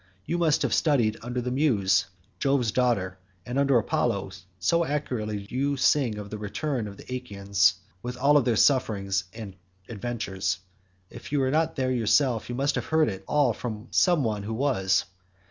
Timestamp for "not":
11.51-11.75